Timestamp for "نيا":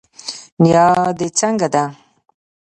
0.61-0.85